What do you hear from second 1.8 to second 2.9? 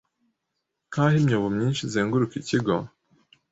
izenguruka ikigo